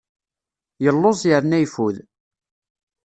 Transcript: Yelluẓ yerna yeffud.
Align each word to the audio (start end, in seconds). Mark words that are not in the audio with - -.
Yelluẓ 0.83 1.19
yerna 1.29 1.57
yeffud. 1.59 1.97